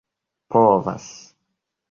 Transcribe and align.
povas 0.49 1.05